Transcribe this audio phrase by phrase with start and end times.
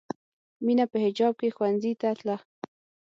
[0.65, 2.37] مینه په حجاب کې ښوونځي ته تله